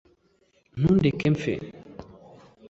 [0.77, 1.53] ntundeke mpfe